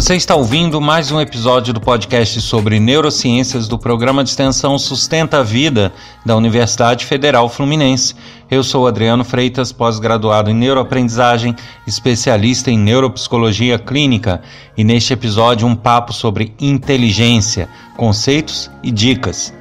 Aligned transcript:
Você 0.00 0.16
está 0.16 0.34
ouvindo 0.34 0.80
mais 0.80 1.12
um 1.12 1.20
episódio 1.20 1.74
do 1.74 1.80
podcast 1.80 2.40
sobre 2.40 2.80
neurociências 2.80 3.68
do 3.68 3.78
programa 3.78 4.24
de 4.24 4.30
extensão 4.30 4.78
Sustenta 4.78 5.40
a 5.40 5.42
Vida 5.42 5.92
da 6.24 6.34
Universidade 6.34 7.04
Federal 7.04 7.50
Fluminense. 7.50 8.14
Eu 8.50 8.64
sou 8.64 8.86
Adriano 8.86 9.24
Freitas, 9.24 9.72
pós-graduado 9.72 10.50
em 10.50 10.54
neuroaprendizagem, 10.54 11.54
especialista 11.86 12.70
em 12.70 12.78
neuropsicologia 12.78 13.78
clínica, 13.78 14.40
e 14.74 14.82
neste 14.82 15.12
episódio 15.12 15.68
um 15.68 15.76
papo 15.76 16.14
sobre 16.14 16.54
inteligência, 16.58 17.68
conceitos 17.94 18.70
e 18.82 18.90
dicas. 18.90 19.52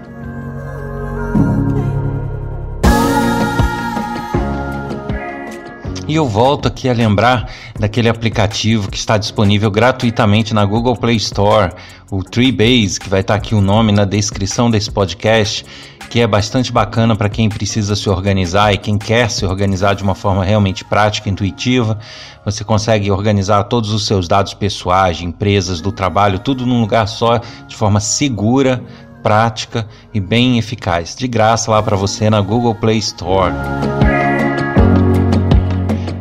E 6.09 6.15
eu 6.15 6.27
volto 6.27 6.67
aqui 6.67 6.89
a 6.89 6.93
lembrar 6.93 7.47
daquele 7.79 8.09
aplicativo 8.09 8.89
que 8.89 8.97
está 8.97 9.15
disponível 9.15 9.69
gratuitamente 9.69 10.55
na 10.55 10.65
Google 10.65 10.95
Play 10.95 11.17
Store, 11.17 11.71
o 12.09 12.23
Treebase, 12.23 12.99
que 12.99 13.07
vai 13.07 13.19
estar 13.19 13.35
aqui 13.35 13.53
o 13.53 13.61
nome 13.61 13.91
na 13.91 14.05
descrição 14.05 14.71
desse 14.71 14.89
podcast, 14.89 15.63
que 16.09 16.19
é 16.19 16.25
bastante 16.25 16.71
bacana 16.71 17.15
para 17.15 17.29
quem 17.29 17.47
precisa 17.47 17.95
se 17.95 18.09
organizar 18.09 18.73
e 18.73 18.79
quem 18.79 18.97
quer 18.97 19.29
se 19.29 19.45
organizar 19.45 19.93
de 19.93 20.01
uma 20.01 20.15
forma 20.15 20.43
realmente 20.43 20.83
prática, 20.83 21.29
intuitiva. 21.29 21.99
Você 22.43 22.63
consegue 22.63 23.11
organizar 23.11 23.65
todos 23.65 23.91
os 23.91 24.07
seus 24.07 24.27
dados 24.27 24.55
pessoais, 24.55 25.17
de 25.17 25.27
empresas, 25.27 25.79
do 25.79 25.91
trabalho, 25.91 26.39
tudo 26.39 26.65
num 26.65 26.81
lugar 26.81 27.07
só, 27.07 27.39
de 27.67 27.75
forma 27.75 27.99
segura, 27.99 28.83
prática 29.21 29.87
e 30.11 30.19
bem 30.19 30.57
eficaz. 30.57 31.16
De 31.16 31.27
graça 31.27 31.69
lá 31.69 31.83
para 31.83 31.95
você 31.95 32.31
na 32.31 32.41
Google 32.41 32.73
Play 32.73 32.97
Store. 32.97 33.53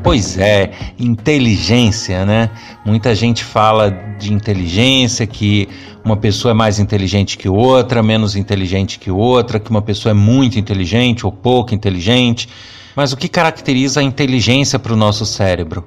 Pois 0.03 0.39
é, 0.39 0.71
inteligência, 0.99 2.25
né? 2.25 2.51
Muita 2.85 3.15
gente 3.15 3.45
fala 3.45 3.91
de 3.91 4.33
inteligência, 4.33 5.27
que 5.27 5.69
uma 6.05 6.17
pessoa 6.17 6.53
é 6.53 6.55
mais 6.55 6.79
inteligente 6.79 7.37
que 7.37 7.49
outra, 7.49 8.03
menos 8.03 8.37
inteligente 8.37 8.99
que 8.99 9.11
outra, 9.11 9.61
que 9.61 9.71
uma 9.71 9.83
pessoa 9.83 10.11
é 10.11 10.15
muito 10.15 10.59
inteligente 10.59 11.27
ou 11.27 11.33
pouco 11.33 11.75
inteligente. 11.75 12.49
Mas 12.97 13.13
o 13.13 13.17
que 13.17 13.29
caracteriza 13.29 14.01
a 14.01 14.03
inteligência 14.03 14.79
para 14.79 14.93
o 14.93 14.97
nosso 14.97 15.27
cérebro? 15.27 15.85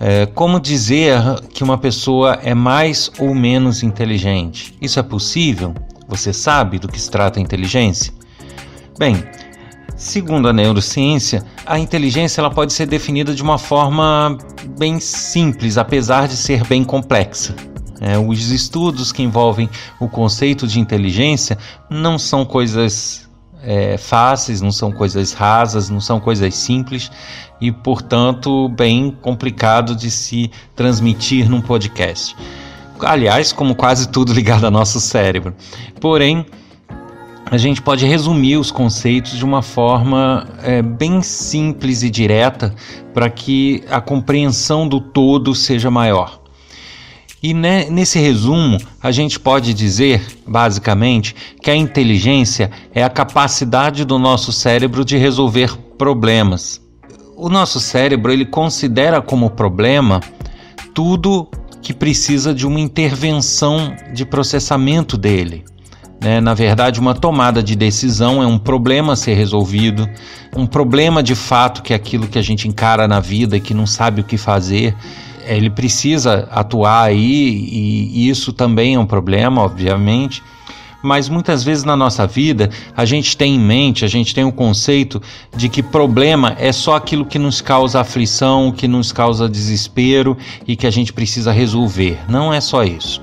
É, 0.00 0.26
como 0.26 0.58
dizer 0.58 1.14
que 1.52 1.62
uma 1.62 1.78
pessoa 1.78 2.38
é 2.42 2.54
mais 2.54 3.10
ou 3.18 3.34
menos 3.34 3.82
inteligente? 3.82 4.74
Isso 4.80 4.98
é 4.98 5.02
possível? 5.02 5.74
Você 6.08 6.32
sabe 6.32 6.78
do 6.78 6.88
que 6.88 7.00
se 7.00 7.10
trata 7.10 7.38
a 7.38 7.42
inteligência? 7.42 8.12
Bem, 8.98 9.22
Segundo 10.02 10.48
a 10.48 10.52
neurociência, 10.52 11.44
a 11.64 11.78
inteligência 11.78 12.40
ela 12.40 12.50
pode 12.50 12.72
ser 12.72 12.86
definida 12.86 13.32
de 13.32 13.40
uma 13.40 13.56
forma 13.56 14.36
bem 14.76 14.98
simples, 14.98 15.78
apesar 15.78 16.26
de 16.26 16.36
ser 16.36 16.66
bem 16.66 16.82
complexa. 16.82 17.54
É, 18.00 18.18
os 18.18 18.50
estudos 18.50 19.12
que 19.12 19.22
envolvem 19.22 19.70
o 20.00 20.08
conceito 20.08 20.66
de 20.66 20.80
inteligência 20.80 21.56
não 21.88 22.18
são 22.18 22.44
coisas 22.44 23.30
é, 23.62 23.96
fáceis, 23.96 24.60
não 24.60 24.72
são 24.72 24.90
coisas 24.90 25.32
rasas, 25.32 25.88
não 25.88 26.00
são 26.00 26.18
coisas 26.18 26.52
simples 26.52 27.08
e, 27.60 27.70
portanto, 27.70 28.68
bem 28.70 29.16
complicado 29.22 29.94
de 29.94 30.10
se 30.10 30.50
transmitir 30.74 31.48
num 31.48 31.60
podcast. 31.60 32.36
Aliás, 32.98 33.52
como 33.52 33.76
quase 33.76 34.08
tudo 34.08 34.32
ligado 34.34 34.64
ao 34.64 34.70
nosso 34.72 35.00
cérebro. 35.00 35.54
Porém, 36.00 36.44
a 37.52 37.58
gente 37.58 37.82
pode 37.82 38.06
resumir 38.06 38.56
os 38.56 38.70
conceitos 38.70 39.32
de 39.32 39.44
uma 39.44 39.60
forma 39.60 40.48
é, 40.62 40.80
bem 40.80 41.20
simples 41.20 42.02
e 42.02 42.08
direta 42.08 42.74
para 43.12 43.28
que 43.28 43.84
a 43.90 44.00
compreensão 44.00 44.88
do 44.88 44.98
todo 44.98 45.54
seja 45.54 45.90
maior. 45.90 46.40
E 47.42 47.52
né, 47.52 47.90
nesse 47.90 48.18
resumo, 48.18 48.78
a 49.02 49.12
gente 49.12 49.38
pode 49.38 49.74
dizer, 49.74 50.22
basicamente, 50.46 51.36
que 51.60 51.70
a 51.70 51.76
inteligência 51.76 52.70
é 52.94 53.04
a 53.04 53.10
capacidade 53.10 54.06
do 54.06 54.18
nosso 54.18 54.50
cérebro 54.50 55.04
de 55.04 55.18
resolver 55.18 55.76
problemas. 55.98 56.80
O 57.36 57.50
nosso 57.50 57.80
cérebro 57.80 58.32
ele 58.32 58.46
considera 58.46 59.20
como 59.20 59.50
problema 59.50 60.20
tudo 60.94 61.46
que 61.82 61.92
precisa 61.92 62.54
de 62.54 62.66
uma 62.66 62.80
intervenção 62.80 63.94
de 64.14 64.24
processamento 64.24 65.18
dele. 65.18 65.66
Né? 66.22 66.40
Na 66.40 66.54
verdade, 66.54 67.00
uma 67.00 67.14
tomada 67.14 67.62
de 67.62 67.74
decisão 67.74 68.42
é 68.42 68.46
um 68.46 68.58
problema 68.58 69.14
a 69.14 69.16
ser 69.16 69.34
resolvido, 69.34 70.08
um 70.56 70.66
problema 70.66 71.22
de 71.22 71.34
fato 71.34 71.82
que 71.82 71.92
é 71.92 71.96
aquilo 71.96 72.28
que 72.28 72.38
a 72.38 72.42
gente 72.42 72.68
encara 72.68 73.08
na 73.08 73.18
vida 73.18 73.56
e 73.56 73.60
que 73.60 73.74
não 73.74 73.86
sabe 73.86 74.20
o 74.20 74.24
que 74.24 74.38
fazer. 74.38 74.94
Ele 75.44 75.68
precisa 75.68 76.48
atuar 76.52 77.02
aí 77.02 77.68
e 77.72 78.28
isso 78.28 78.52
também 78.52 78.94
é 78.94 78.98
um 78.98 79.06
problema, 79.06 79.60
obviamente 79.60 80.42
mas 81.02 81.28
muitas 81.28 81.64
vezes 81.64 81.82
na 81.82 81.96
nossa 81.96 82.26
vida 82.26 82.70
a 82.96 83.04
gente 83.04 83.36
tem 83.36 83.56
em 83.56 83.58
mente, 83.58 84.04
a 84.04 84.08
gente 84.08 84.34
tem 84.34 84.44
o 84.44 84.52
conceito 84.52 85.20
de 85.54 85.68
que 85.68 85.82
problema 85.82 86.54
é 86.58 86.70
só 86.70 86.94
aquilo 86.94 87.26
que 87.26 87.38
nos 87.38 87.60
causa 87.60 88.00
aflição, 88.00 88.70
que 88.70 88.86
nos 88.86 89.10
causa 89.10 89.48
desespero 89.48 90.36
e 90.66 90.76
que 90.76 90.86
a 90.86 90.90
gente 90.90 91.12
precisa 91.12 91.50
resolver. 91.50 92.18
Não 92.28 92.52
é 92.52 92.60
só 92.60 92.84
isso. 92.84 93.20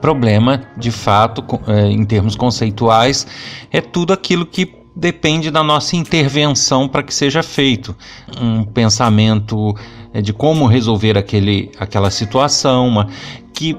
Problema, 0.00 0.62
de 0.76 0.90
fato, 0.90 1.44
é, 1.66 1.86
em 1.86 2.04
termos 2.04 2.36
conceituais, 2.36 3.26
é 3.70 3.80
tudo 3.80 4.12
aquilo 4.12 4.46
que 4.46 4.74
depende 4.94 5.50
da 5.50 5.62
nossa 5.62 5.96
intervenção 5.96 6.88
para 6.88 7.02
que 7.02 7.14
seja 7.14 7.42
feito. 7.42 7.94
Um 8.40 8.64
pensamento 8.64 9.74
é, 10.12 10.20
de 10.20 10.32
como 10.32 10.66
resolver 10.66 11.16
aquele, 11.16 11.70
aquela 11.78 12.10
situação, 12.10 12.88
uma, 12.88 13.08
que, 13.52 13.76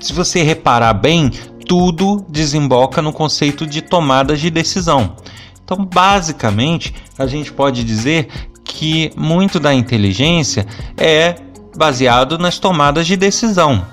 se 0.00 0.12
você 0.12 0.42
reparar 0.42 0.94
bem, 0.94 1.30
tudo 1.66 2.24
desemboca 2.28 3.00
no 3.00 3.12
conceito 3.12 3.66
de 3.66 3.82
tomadas 3.82 4.40
de 4.40 4.50
decisão. 4.50 5.16
Então, 5.64 5.84
basicamente, 5.84 6.94
a 7.18 7.26
gente 7.26 7.52
pode 7.52 7.84
dizer 7.84 8.28
que 8.64 9.10
muito 9.16 9.60
da 9.60 9.72
inteligência 9.72 10.66
é 10.96 11.36
baseado 11.76 12.38
nas 12.38 12.58
tomadas 12.58 13.06
de 13.06 13.16
decisão. 13.16 13.86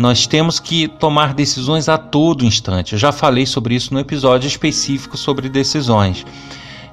Nós 0.00 0.26
temos 0.26 0.58
que 0.58 0.88
tomar 0.88 1.34
decisões 1.34 1.86
a 1.86 1.98
todo 1.98 2.42
instante. 2.42 2.94
Eu 2.94 2.98
já 2.98 3.12
falei 3.12 3.44
sobre 3.44 3.74
isso 3.74 3.92
no 3.92 4.00
episódio 4.00 4.48
específico 4.48 5.14
sobre 5.14 5.46
decisões. 5.46 6.24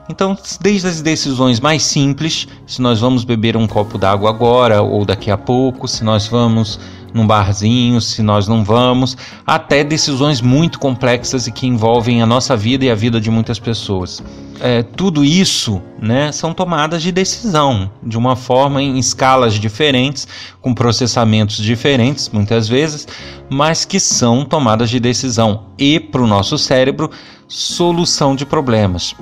Então, 0.09 0.37
desde 0.59 0.89
as 0.89 1.01
decisões 1.01 1.61
mais 1.61 1.83
simples, 1.83 2.49
se 2.65 2.81
nós 2.81 2.99
vamos 2.99 3.23
beber 3.23 3.55
um 3.55 3.65
copo 3.65 3.97
d'água 3.97 4.29
agora 4.29 4.81
ou 4.81 5.05
daqui 5.05 5.31
a 5.31 5.37
pouco, 5.37 5.87
se 5.87 6.03
nós 6.03 6.27
vamos 6.27 6.77
num 7.13 7.25
barzinho, 7.25 7.99
se 8.01 8.21
nós 8.21 8.47
não 8.47 8.63
vamos, 8.63 9.17
até 9.45 9.83
decisões 9.83 10.41
muito 10.41 10.79
complexas 10.79 11.47
e 11.47 11.51
que 11.51 11.67
envolvem 11.67 12.21
a 12.21 12.25
nossa 12.25 12.55
vida 12.55 12.85
e 12.85 12.91
a 12.91 12.95
vida 12.95 13.19
de 13.19 13.29
muitas 13.29 13.59
pessoas. 13.59 14.23
É, 14.59 14.81
tudo 14.81 15.23
isso 15.23 15.81
né, 16.01 16.31
são 16.31 16.53
tomadas 16.53 17.01
de 17.01 17.11
decisão, 17.11 17.91
de 18.01 18.17
uma 18.17 18.35
forma 18.35 18.81
em 18.81 18.97
escalas 18.97 19.53
diferentes, 19.53 20.27
com 20.61 20.73
processamentos 20.73 21.57
diferentes, 21.57 22.29
muitas 22.29 22.67
vezes, 22.67 23.07
mas 23.49 23.85
que 23.85 23.99
são 23.99 24.43
tomadas 24.43 24.89
de 24.89 24.99
decisão 24.99 25.65
e, 25.77 25.99
para 25.99 26.21
o 26.21 26.27
nosso 26.27 26.57
cérebro, 26.57 27.11
solução 27.47 28.35
de 28.35 28.45
problemas. 28.45 29.15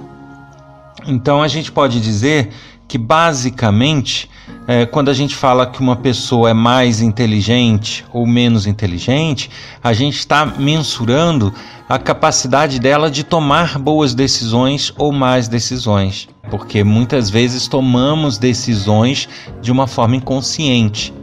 Então 1.05 1.41
a 1.41 1.47
gente 1.47 1.71
pode 1.71 1.99
dizer 1.99 2.49
que 2.87 2.97
basicamente 2.97 4.29
é, 4.67 4.85
quando 4.85 5.09
a 5.09 5.13
gente 5.13 5.35
fala 5.35 5.67
que 5.67 5.79
uma 5.79 5.95
pessoa 5.95 6.49
é 6.49 6.53
mais 6.53 7.01
inteligente 7.01 8.03
ou 8.11 8.25
menos 8.25 8.65
inteligente, 8.65 9.49
a 9.83 9.93
gente 9.93 10.17
está 10.17 10.45
mensurando 10.45 11.53
a 11.87 11.99
capacidade 11.99 12.79
dela 12.79 13.11
de 13.11 13.23
tomar 13.23 13.77
boas 13.77 14.15
decisões 14.15 14.91
ou 14.97 15.11
más 15.11 15.47
decisões, 15.47 16.27
porque 16.49 16.83
muitas 16.83 17.29
vezes 17.29 17.67
tomamos 17.67 18.39
decisões 18.39 19.29
de 19.61 19.71
uma 19.71 19.85
forma 19.85 20.15
inconsciente. 20.15 21.13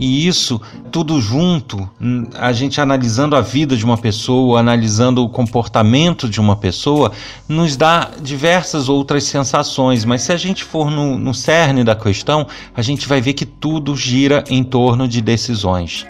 E 0.00 0.26
isso 0.26 0.60
tudo 0.90 1.20
junto, 1.20 1.88
a 2.34 2.52
gente 2.52 2.80
analisando 2.80 3.36
a 3.36 3.40
vida 3.40 3.76
de 3.76 3.84
uma 3.84 3.96
pessoa, 3.96 4.60
analisando 4.60 5.24
o 5.24 5.28
comportamento 5.28 6.28
de 6.28 6.40
uma 6.40 6.56
pessoa, 6.56 7.12
nos 7.48 7.76
dá 7.76 8.10
diversas 8.20 8.88
outras 8.88 9.24
sensações. 9.24 10.04
Mas 10.04 10.22
se 10.22 10.32
a 10.32 10.36
gente 10.36 10.64
for 10.64 10.90
no, 10.90 11.18
no 11.18 11.32
cerne 11.32 11.84
da 11.84 11.94
questão, 11.94 12.46
a 12.74 12.82
gente 12.82 13.08
vai 13.08 13.20
ver 13.20 13.34
que 13.34 13.46
tudo 13.46 13.96
gira 13.96 14.44
em 14.48 14.64
torno 14.64 15.06
de 15.06 15.20
decisões. 15.20 16.06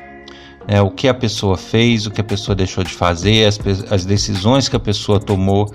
É, 0.69 0.81
o 0.81 0.91
que 0.91 1.09
a 1.09 1.15
pessoa 1.15 1.56
fez, 1.56 2.06
o 2.06 2.11
que 2.11 2.21
a 2.21 2.25
pessoa 2.25 2.55
deixou 2.55 2.85
de 2.85 2.93
fazer, 2.93 3.47
as, 3.47 3.59
as 3.91 4.05
decisões 4.05 4.69
que 4.69 4.76
a 4.76 4.81
pessoa 4.81 5.19
tomou 5.19 5.73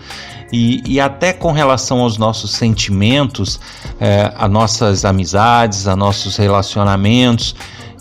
e, 0.53 0.81
e, 0.85 0.99
até 0.99 1.33
com 1.33 1.51
relação 1.51 2.01
aos 2.01 2.17
nossos 2.17 2.51
sentimentos, 2.51 3.59
é, 3.99 4.31
a 4.37 4.47
nossas 4.47 5.03
amizades, 5.03 5.87
a 5.87 5.95
nossos 5.95 6.37
relacionamentos 6.37 7.55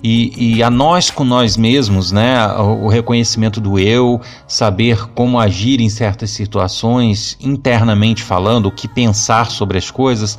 e, 0.07 0.57
e, 0.57 0.63
a 0.63 0.69
nós 0.69 1.11
com 1.11 1.25
nós 1.25 1.57
mesmos, 1.57 2.13
né? 2.13 2.47
O 2.59 2.89
reconhecimento 2.89 3.59
do 3.59 3.79
eu, 3.79 4.21
saber 4.47 5.09
como 5.15 5.41
agir 5.41 5.81
em 5.81 5.89
certas 5.89 6.29
situações, 6.31 7.39
internamente 7.41 8.23
falando, 8.23 8.67
o 8.67 8.71
que 8.71 8.87
pensar 8.87 9.51
sobre 9.51 9.79
as 9.79 9.91
coisas, 9.91 10.39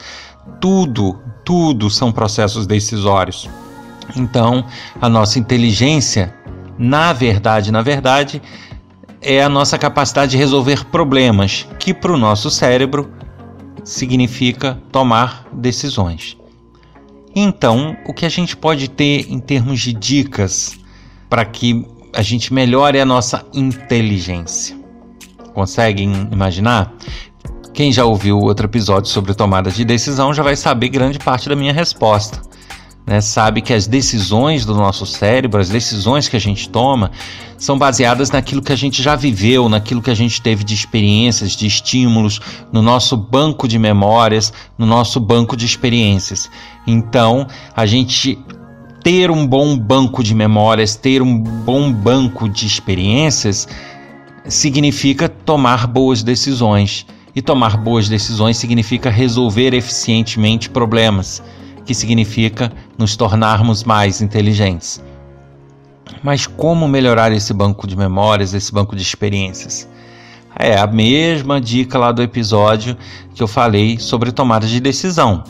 tudo, 0.62 1.20
tudo 1.44 1.90
são 1.90 2.12
processos 2.12 2.68
decisórios. 2.68 3.50
Então, 4.16 4.64
a 5.02 5.10
nossa 5.10 5.40
inteligência 5.40 6.32
na 6.78 7.12
verdade, 7.12 7.72
na 7.72 7.82
verdade, 7.82 8.44
é 9.20 9.42
a 9.42 9.50
nossa 9.50 9.80
capacidade 9.80 10.32
de 10.32 10.38
resolver 10.38 10.86
problemas, 10.86 11.68
que 11.80 11.92
para 11.92 12.12
o 12.12 12.18
nosso 12.18 12.52
cérebro 12.52 13.10
significa 13.84 14.78
tomar 14.92 15.48
decisões. 15.52 16.38
Então, 17.36 17.98
o 18.08 18.14
que 18.14 18.26
a 18.26 18.30
gente 18.30 18.56
pode 18.56 18.90
ter 18.90 19.30
em 19.30 19.40
termos 19.40 19.82
de 19.82 19.92
dicas 19.92 20.80
para 21.30 21.44
que 21.44 21.86
a 22.14 22.22
gente 22.22 22.54
melhore 22.54 22.98
a 22.98 23.06
nossa 23.06 23.46
inteligência? 23.54 24.80
Conseguem 25.54 26.30
imaginar? 26.32 26.94
Quem 27.74 27.92
já 27.92 28.06
ouviu 28.06 28.40
outro 28.40 28.68
episódio 28.68 29.12
sobre 29.12 29.34
tomada 29.34 29.70
de 29.70 29.84
decisão 29.84 30.34
já 30.34 30.42
vai 30.42 30.56
saber 30.56 30.88
grande 30.88 31.20
parte 31.20 31.50
da 31.50 31.58
minha 31.58 31.74
resposta. 31.74 32.42
Né? 33.06 33.22
Sabe 33.22 33.62
que 33.62 33.74
as 33.74 33.86
decisões 33.86 34.66
do 34.66 34.74
nosso 34.74 35.06
cérebro, 35.06 35.62
as 35.62 35.70
decisões 35.70 36.28
que 36.28 36.36
a 36.36 36.40
gente 36.40 36.68
toma, 36.70 37.12
são 37.58 37.78
baseadas 37.78 38.32
naquilo 38.32 38.62
que 38.62 38.72
a 38.72 38.76
gente 38.76 39.02
já 39.02 39.16
viveu, 39.16 39.70
naquilo 39.70 40.02
que 40.02 40.10
a 40.10 40.16
gente 40.16 40.42
teve 40.42 40.64
de 40.64 40.74
experiências, 40.74 41.56
de 41.56 41.68
estímulos, 41.68 42.40
no 42.72 42.82
nosso 42.82 43.16
banco 43.16 43.68
de 43.68 43.78
memórias, 43.78 44.52
no 44.78 44.86
nosso 44.86 45.20
banco 45.20 45.56
de 45.56 45.66
experiências. 45.66 46.50
Então, 46.88 47.48
a 47.76 47.86
gente 47.86 48.40
ter 49.04 49.30
um 49.30 49.46
bom 49.46 49.78
banco 49.78 50.24
de 50.24 50.34
memórias, 50.34 50.96
ter 50.96 51.22
um 51.22 51.38
bom 51.38 51.94
banco 51.94 52.50
de 52.50 52.66
experiências, 52.66 53.68
significa 54.48 55.30
tomar 55.30 55.86
boas 55.86 56.24
decisões. 56.24 57.06
E 57.36 57.42
tomar 57.42 57.76
boas 57.76 58.08
decisões 58.08 58.56
significa 58.56 59.10
resolver 59.10 59.74
eficientemente 59.74 60.70
problemas, 60.70 61.44
que 61.86 61.94
significa 61.94 62.72
nos 62.98 63.16
tornarmos 63.16 63.84
mais 63.84 64.22
inteligentes. 64.22 65.04
Mas 66.24 66.48
como 66.48 66.88
melhorar 66.88 67.32
esse 67.32 67.54
banco 67.54 67.88
de 67.88 67.96
memórias, 67.96 68.54
esse 68.54 68.72
banco 68.72 68.96
de 68.96 69.02
experiências? 69.02 69.88
É 70.58 70.78
a 70.78 70.88
mesma 70.88 71.60
dica 71.60 71.98
lá 71.98 72.12
do 72.12 72.22
episódio 72.22 72.96
que 73.34 73.44
eu 73.44 73.48
falei 73.48 74.00
sobre 74.00 74.32
tomada 74.32 74.66
de 74.66 74.80
decisão. 74.80 75.44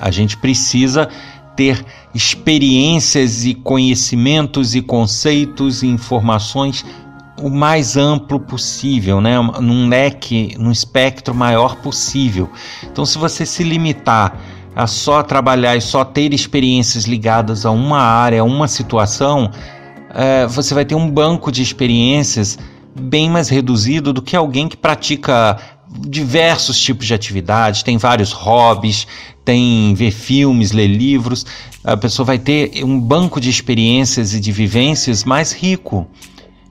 A 0.00 0.10
gente 0.10 0.36
precisa 0.36 1.08
ter 1.54 1.84
experiências 2.14 3.44
e 3.44 3.54
conhecimentos 3.54 4.74
e 4.74 4.82
conceitos 4.82 5.82
e 5.82 5.86
informações 5.86 6.84
o 7.40 7.48
mais 7.48 7.96
amplo 7.96 8.38
possível, 8.38 9.20
né? 9.20 9.36
num 9.60 9.88
leque, 9.88 10.54
num 10.58 10.70
espectro 10.70 11.34
maior 11.34 11.76
possível. 11.76 12.50
Então, 12.84 13.04
se 13.04 13.18
você 13.18 13.46
se 13.46 13.62
limitar 13.64 14.38
a 14.74 14.86
só 14.86 15.22
trabalhar 15.22 15.76
e 15.76 15.80
só 15.80 16.04
ter 16.04 16.32
experiências 16.32 17.04
ligadas 17.04 17.66
a 17.66 17.70
uma 17.70 17.98
área, 17.98 18.40
a 18.40 18.44
uma 18.44 18.66
situação, 18.68 19.50
é, 20.14 20.46
você 20.46 20.74
vai 20.74 20.84
ter 20.84 20.94
um 20.94 21.10
banco 21.10 21.50
de 21.52 21.62
experiências 21.62 22.58
bem 22.98 23.30
mais 23.30 23.48
reduzido 23.48 24.12
do 24.12 24.22
que 24.22 24.36
alguém 24.36 24.68
que 24.68 24.76
pratica 24.76 25.58
diversos 25.88 26.78
tipos 26.78 27.06
de 27.06 27.14
atividades, 27.14 27.82
tem 27.82 27.98
vários 27.98 28.32
hobbies, 28.32 29.06
tem 29.44 29.94
ver 29.94 30.10
filmes, 30.10 30.72
ler 30.72 30.86
livros. 30.86 31.44
A 31.84 31.96
pessoa 31.96 32.24
vai 32.24 32.38
ter 32.38 32.82
um 32.84 32.98
banco 32.98 33.40
de 33.40 33.50
experiências 33.50 34.34
e 34.34 34.40
de 34.40 34.52
vivências 34.52 35.24
mais 35.24 35.52
rico. 35.52 36.06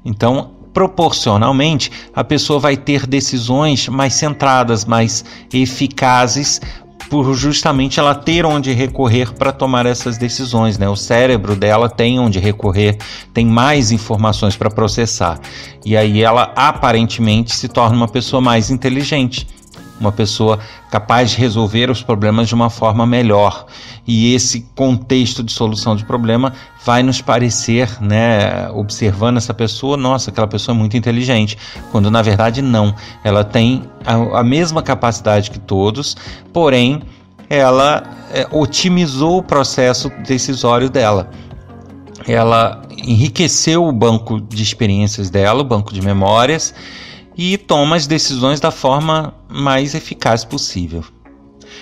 Então, 0.03 0.51
proporcionalmente, 0.73 1.91
a 2.15 2.23
pessoa 2.23 2.59
vai 2.59 2.77
ter 2.77 3.05
decisões 3.05 3.87
mais 3.87 4.13
centradas, 4.13 4.85
mais 4.85 5.23
eficazes, 5.53 6.61
por 7.11 7.33
justamente 7.33 7.99
ela 7.99 8.15
ter 8.15 8.45
onde 8.45 8.71
recorrer 8.71 9.33
para 9.33 9.51
tomar 9.51 9.85
essas 9.85 10.17
decisões, 10.17 10.77
né? 10.77 10.87
O 10.87 10.95
cérebro 10.95 11.57
dela 11.57 11.89
tem 11.89 12.17
onde 12.17 12.39
recorrer, 12.39 12.97
tem 13.33 13.45
mais 13.45 13.91
informações 13.91 14.55
para 14.55 14.69
processar. 14.69 15.37
E 15.85 15.97
aí 15.97 16.23
ela 16.23 16.53
aparentemente 16.55 17.53
se 17.53 17.67
torna 17.67 17.97
uma 17.97 18.07
pessoa 18.07 18.39
mais 18.39 18.71
inteligente 18.71 19.45
uma 20.01 20.11
pessoa 20.11 20.59
capaz 20.89 21.31
de 21.31 21.37
resolver 21.37 21.89
os 21.89 22.01
problemas 22.01 22.49
de 22.49 22.55
uma 22.55 22.69
forma 22.69 23.05
melhor. 23.05 23.65
E 24.05 24.33
esse 24.33 24.61
contexto 24.75 25.43
de 25.43 25.51
solução 25.51 25.95
de 25.95 26.03
problema 26.03 26.51
vai 26.83 27.03
nos 27.03 27.21
parecer, 27.21 28.01
né, 28.01 28.69
observando 28.71 29.37
essa 29.37 29.53
pessoa, 29.53 29.95
nossa, 29.95 30.31
aquela 30.31 30.47
pessoa 30.47 30.75
é 30.75 30.77
muito 30.77 30.97
inteligente, 30.97 31.57
quando 31.91 32.09
na 32.09 32.21
verdade 32.21 32.61
não. 32.61 32.93
Ela 33.23 33.43
tem 33.43 33.83
a, 34.05 34.39
a 34.39 34.43
mesma 34.43 34.81
capacidade 34.81 35.51
que 35.51 35.59
todos, 35.59 36.17
porém 36.51 37.01
ela 37.47 38.03
é, 38.33 38.47
otimizou 38.51 39.37
o 39.37 39.43
processo 39.43 40.09
decisório 40.25 40.89
dela. 40.89 41.29
Ela 42.27 42.81
enriqueceu 42.97 43.85
o 43.85 43.91
banco 43.91 44.39
de 44.39 44.63
experiências 44.63 45.29
dela, 45.29 45.61
o 45.61 45.65
banco 45.65 45.93
de 45.93 46.01
memórias, 46.01 46.73
e 47.37 47.57
toma 47.57 47.95
as 47.95 48.07
decisões 48.07 48.59
da 48.59 48.71
forma 48.71 49.33
mais 49.49 49.95
eficaz 49.95 50.43
possível. 50.43 51.03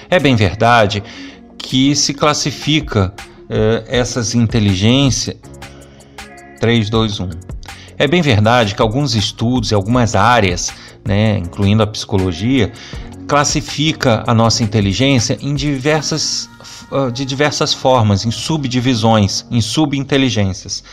É 0.10 0.20
bem 0.20 0.36
verdade 0.36 1.04
que 1.58 1.96
se 1.96 2.14
classifica 2.14 3.14
eh, 3.50 3.84
essas 3.88 4.34
inteligências 4.36 5.36
3, 6.60 6.90
2, 6.90 7.20
1. 7.20 7.30
É 7.98 8.08
bem 8.08 8.22
verdade 8.22 8.76
que 8.76 8.82
alguns 8.82 9.16
estudos 9.16 9.72
e 9.72 9.74
algumas 9.74 10.16
áreas, 10.16 10.72
né, 11.06 11.38
incluindo 11.38 11.84
a 11.84 11.88
psicologia, 11.88 12.72
classifica 13.28 14.24
a 14.26 14.34
nossa 14.34 14.64
inteligência 14.64 15.38
em 15.42 15.54
diversas, 15.54 16.50
ah, 16.92 17.10
de 17.12 17.26
diversas 17.26 17.74
formas, 17.74 18.26
em 18.26 18.32
subdivisões, 18.32 19.46
em 19.52 19.62
subinteligências. 19.62 20.84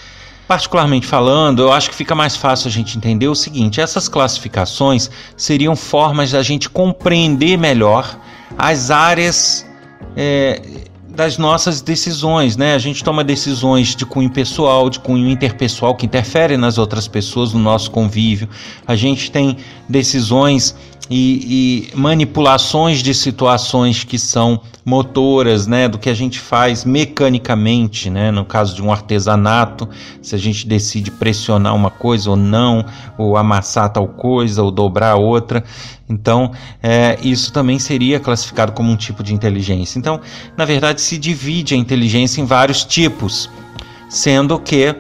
Particularmente 0.47 1.07
falando, 1.07 1.63
eu 1.63 1.73
acho 1.73 1.91
que 1.91 1.97
fica 1.97 2.15
mais 2.15 2.37
fácil 2.37 2.69
a 2.69 2.71
gente 2.71 2.97
entender 2.97 3.27
o 3.27 3.35
seguinte: 3.35 3.81
essas 3.81 4.09
classificações 4.09 5.11
seriam 5.37 5.75
formas 5.75 6.31
da 6.31 6.43
gente 6.43 6.71
compreender 6.71 7.57
melhor 7.57 8.17
as 8.57 8.91
áreas 8.91 9.67
é, 10.17 10.63
das 11.17 11.39
nossas 11.39 11.81
decisões, 11.81 12.59
né? 12.59 12.75
A 12.75 12.79
gente 12.79 13.03
toma 13.03 13.25
decisões 13.25 13.97
de 13.97 14.05
cunho 14.05 14.31
pessoal, 14.31 14.91
de 14.91 15.01
cunho 15.01 15.31
interpessoal 15.31 15.95
que 15.95 16.05
interferem 16.05 16.59
nas 16.59 16.77
outras 16.77 17.09
pessoas, 17.09 17.55
no 17.55 17.59
nosso 17.59 17.91
convívio. 17.91 18.49
A 18.87 18.95
gente 18.95 19.31
tem 19.31 19.57
decisões 19.89 20.77
e, 21.09 21.89
e, 21.93 21.97
manipulações 21.97 23.03
de 23.03 23.15
situações 23.15 24.05
que 24.05 24.19
são 24.19 24.61
motoras, 24.85 25.67
né, 25.67 25.89
do 25.89 25.99
que 25.99 26.09
a 26.09 26.15
gente 26.15 26.39
faz 26.39 26.85
mecanicamente, 26.85 28.09
né, 28.09 28.31
no 28.31 28.45
caso 28.45 28.75
de 28.75 28.83
um 28.83 28.93
artesanato, 28.93 29.89
se 30.23 30.35
a 30.35 30.39
gente 30.39 30.67
decide 30.67 31.11
pressionar 31.11 31.75
uma 31.75 31.91
coisa 31.91 32.31
ou 32.31 32.37
não, 32.37 32.85
ou 33.19 33.37
amassar 33.37 33.93
tal 33.93 34.07
coisa, 34.07 34.63
ou 34.63 34.71
dobrar 34.71 35.17
outra, 35.17 35.65
então 36.09 36.53
é, 36.81 37.19
isso 37.21 37.53
também 37.53 37.79
seria 37.81 38.21
classificado 38.21 38.73
como 38.73 38.91
um 38.91 38.97
tipo 38.97 39.25
de 39.25 39.35
inteligência. 39.35 39.99
Então, 39.99 40.21
na 40.57 40.65
verdade, 40.65 41.01
se 41.07 41.17
divide 41.17 41.75
a 41.75 41.77
inteligência 41.77 42.41
em 42.41 42.45
vários 42.45 42.85
tipos, 42.85 43.49
sendo 44.09 44.59
que 44.59 44.95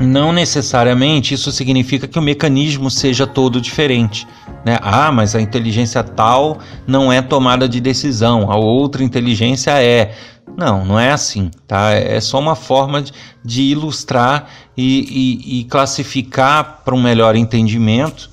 não 0.00 0.32
necessariamente 0.32 1.34
isso 1.34 1.52
significa 1.52 2.08
que 2.08 2.18
o 2.18 2.22
mecanismo 2.22 2.90
seja 2.90 3.26
todo 3.26 3.60
diferente. 3.60 4.26
Né? 4.64 4.78
Ah, 4.80 5.10
mas 5.12 5.34
a 5.34 5.40
inteligência 5.40 6.02
tal 6.02 6.58
não 6.86 7.12
é 7.12 7.20
tomada 7.20 7.68
de 7.68 7.80
decisão, 7.80 8.50
a 8.50 8.56
outra 8.56 9.02
inteligência 9.02 9.82
é. 9.82 10.14
Não, 10.56 10.84
não 10.84 11.00
é 11.00 11.10
assim, 11.10 11.50
tá? 11.66 11.92
É 11.92 12.20
só 12.20 12.38
uma 12.38 12.54
forma 12.54 13.00
de, 13.00 13.12
de 13.42 13.62
ilustrar 13.62 14.48
e, 14.76 15.40
e, 15.48 15.60
e 15.60 15.64
classificar 15.64 16.82
para 16.84 16.94
um 16.94 17.00
melhor 17.00 17.36
entendimento 17.36 18.28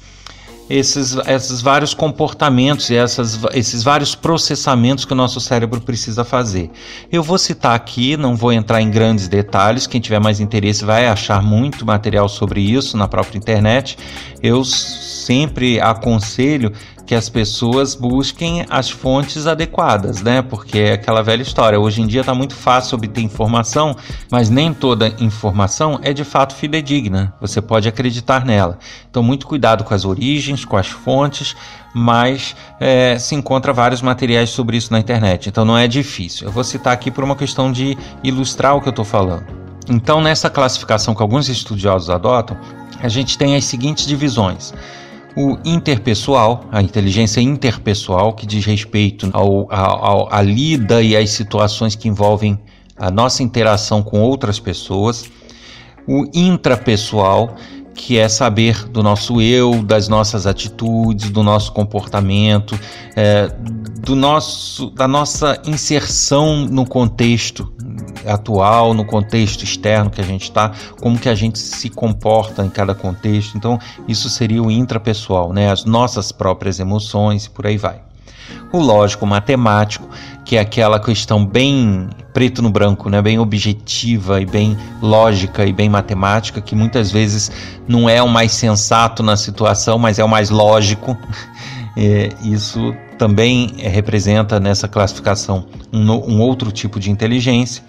esses, 0.69 1.15
esses 1.27 1.61
vários 1.61 1.93
comportamentos 1.93 2.89
e 2.89 2.95
essas, 2.95 3.39
esses 3.53 3.81
vários 3.81 4.13
processamentos 4.13 5.03
que 5.03 5.13
o 5.13 5.15
nosso 5.15 5.39
cérebro 5.39 5.81
precisa 5.81 6.23
fazer. 6.23 6.69
Eu 7.11 7.23
vou 7.23 7.37
citar 7.37 7.75
aqui, 7.75 8.15
não 8.15 8.35
vou 8.35 8.53
entrar 8.53 8.81
em 8.81 8.91
grandes 8.91 9.27
detalhes, 9.27 9.87
quem 9.87 9.99
tiver 9.99 10.19
mais 10.19 10.39
interesse 10.39 10.85
vai 10.85 11.07
achar 11.07 11.41
muito 11.41 11.85
material 11.85 12.29
sobre 12.29 12.61
isso 12.61 12.95
na 12.95 13.07
própria 13.07 13.37
internet. 13.37 13.97
Eu 14.43 14.63
sempre 14.63 15.79
aconselho 15.81 16.71
que 17.09 17.15
as 17.15 17.27
pessoas 17.27 17.95
busquem 17.95 18.67
as 18.69 18.91
fontes 18.91 19.47
adequadas, 19.47 20.21
né? 20.21 20.43
Porque 20.43 20.77
é 20.77 20.93
aquela 20.93 21.23
velha 21.23 21.41
história. 21.41 21.79
Hoje 21.79 22.03
em 22.03 22.05
dia 22.05 22.19
está 22.21 22.35
muito 22.35 22.53
fácil 22.53 22.99
obter 22.99 23.21
informação, 23.21 23.95
mas 24.29 24.47
nem 24.51 24.71
toda 24.71 25.15
informação 25.19 25.99
é 26.03 26.13
de 26.13 26.23
fato 26.23 26.53
fidedigna. 26.53 27.33
Você 27.41 27.63
pode 27.63 27.89
acreditar 27.89 28.45
nela. 28.45 28.77
Então, 29.09 29.23
muito 29.23 29.47
cuidado 29.47 29.83
com 29.83 29.91
as 29.91 30.05
origens, 30.05 30.63
com 30.63 30.77
as 30.77 30.85
fontes, 30.85 31.55
mas 31.95 32.55
é, 32.79 33.17
se 33.17 33.33
encontra 33.33 33.73
vários 33.73 34.03
materiais 34.03 34.51
sobre 34.51 34.77
isso 34.77 34.93
na 34.93 34.99
internet. 34.99 35.49
Então, 35.49 35.65
não 35.65 35.75
é 35.75 35.87
difícil. 35.87 36.47
Eu 36.47 36.51
vou 36.51 36.63
citar 36.63 36.93
aqui 36.93 37.09
por 37.09 37.23
uma 37.23 37.35
questão 37.35 37.71
de 37.71 37.97
ilustrar 38.23 38.75
o 38.75 38.81
que 38.81 38.87
eu 38.87 38.91
estou 38.91 39.03
falando. 39.03 39.47
Então, 39.89 40.21
nessa 40.21 40.47
classificação 40.47 41.15
que 41.15 41.23
alguns 41.23 41.49
estudiosos 41.49 42.11
adotam, 42.11 42.55
a 43.01 43.07
gente 43.07 43.35
tem 43.35 43.55
as 43.55 43.65
seguintes 43.65 44.05
divisões 44.05 44.75
o 45.35 45.57
interpessoal, 45.63 46.65
a 46.71 46.81
inteligência 46.81 47.39
interpessoal, 47.41 48.33
que 48.33 48.45
diz 48.45 48.65
respeito 48.65 49.29
ao, 49.33 49.71
ao, 49.71 50.33
à 50.33 50.41
lida 50.41 51.01
e 51.01 51.15
às 51.15 51.29
situações 51.29 51.95
que 51.95 52.07
envolvem 52.07 52.59
a 52.97 53.09
nossa 53.09 53.41
interação 53.43 54.03
com 54.03 54.19
outras 54.21 54.59
pessoas, 54.59 55.29
o 56.07 56.25
intrapessoal, 56.33 57.55
que 57.95 58.17
é 58.17 58.29
saber 58.29 58.87
do 58.89 59.03
nosso 59.03 59.41
eu, 59.41 59.83
das 59.83 60.07
nossas 60.07 60.47
atitudes, 60.47 61.29
do 61.29 61.43
nosso 61.43 61.71
comportamento, 61.73 62.79
é, 63.15 63.47
do 64.01 64.15
nosso, 64.15 64.89
da 64.91 65.07
nossa 65.07 65.61
inserção 65.65 66.65
no 66.65 66.85
contexto 66.85 67.71
atual, 68.25 68.93
no 68.93 69.05
contexto 69.05 69.63
externo 69.63 70.09
que 70.09 70.21
a 70.21 70.23
gente 70.23 70.43
está, 70.43 70.71
como 70.99 71.19
que 71.19 71.29
a 71.29 71.35
gente 71.35 71.59
se 71.59 71.89
comporta 71.89 72.65
em 72.65 72.69
cada 72.69 72.95
contexto. 72.95 73.57
Então, 73.57 73.79
isso 74.07 74.29
seria 74.29 74.61
o 74.61 74.71
intrapessoal, 74.71 75.53
né? 75.53 75.71
As 75.71 75.85
nossas 75.85 76.31
próprias 76.31 76.79
emoções 76.79 77.45
e 77.45 77.49
por 77.49 77.67
aí 77.67 77.77
vai. 77.77 78.01
O 78.71 78.79
lógico 78.79 79.25
matemático, 79.25 80.07
que 80.49 80.57
é 80.57 80.61
aquela 80.61 80.99
questão 80.99 81.45
bem 81.45 82.09
preto 82.33 82.59
no 82.63 82.71
branco, 82.71 83.07
né? 83.07 83.21
bem 83.21 83.37
objetiva 83.37 84.41
e 84.41 84.47
bem 84.47 84.75
lógica 84.99 85.63
e 85.63 85.71
bem 85.71 85.87
matemática, 85.87 86.59
que 86.59 86.75
muitas 86.75 87.11
vezes 87.11 87.51
não 87.87 88.09
é 88.09 88.19
o 88.19 88.27
mais 88.27 88.51
sensato 88.53 89.21
na 89.21 89.37
situação, 89.37 89.99
mas 89.99 90.17
é 90.17 90.23
o 90.23 90.27
mais 90.27 90.49
lógico. 90.49 91.15
É, 91.97 92.29
isso 92.43 92.95
também 93.17 93.73
representa 93.77 94.57
nessa 94.59 94.87
classificação 94.87 95.65
um, 95.91 96.09
um, 96.11 96.39
outro 96.39 96.71
tipo 96.71 96.97
de 96.97 97.11
inteligência. 97.11 97.83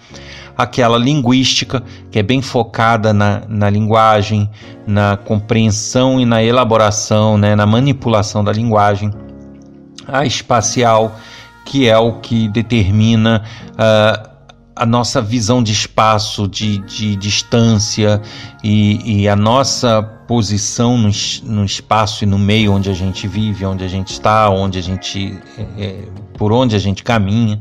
Aquela 0.57 0.97
linguística, 0.97 1.81
que 2.09 2.19
é 2.19 2.23
bem 2.23 2.41
focada 2.41 3.13
na, 3.13 3.43
na 3.47 3.69
linguagem, 3.69 4.49
na 4.85 5.15
compreensão 5.15 6.19
e 6.19 6.25
na 6.25 6.43
elaboração, 6.43 7.37
né? 7.37 7.55
na 7.55 7.65
manipulação 7.65 8.43
da 8.43 8.51
linguagem 8.51 9.13
a 10.07 10.25
espacial, 10.25 11.15
que 11.71 11.87
é 11.87 11.97
o 11.97 12.19
que 12.19 12.49
determina 12.49 13.43
uh, 13.69 14.29
a 14.75 14.85
nossa 14.85 15.21
visão 15.21 15.63
de 15.63 15.71
espaço, 15.71 16.45
de, 16.45 16.79
de 16.79 17.15
distância 17.15 18.21
e, 18.61 19.21
e, 19.21 19.29
a 19.29 19.37
nossa 19.37 20.03
posição 20.03 20.97
no, 20.97 21.09
no, 21.43 21.63
espaço 21.63 22.25
e 22.25 22.27
no 22.27 22.37
meio 22.37 22.73
onde 22.73 22.89
a 22.89 22.93
gente 22.93 23.25
vive, 23.25 23.65
onde 23.65 23.85
a 23.85 23.87
gente 23.87 24.11
está, 24.11 24.49
onde 24.49 24.79
a 24.79 24.81
gente, 24.81 25.39
é, 25.77 26.09
por 26.33 26.51
onde 26.51 26.75
a 26.75 26.79
gente 26.79 27.05
caminha. 27.05 27.57